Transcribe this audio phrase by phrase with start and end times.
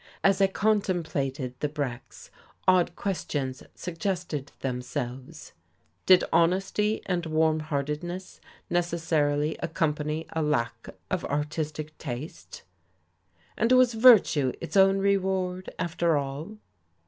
[0.23, 2.31] As I contemplated the Brecks
[2.67, 5.51] odd questions suggested themselves:
[6.07, 12.63] did honesty and warm heartedness necessarily accompany a lack of artistic taste?
[13.55, 16.57] and was virtue its own reward, after all?